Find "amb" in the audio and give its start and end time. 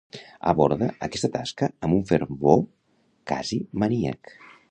1.87-1.97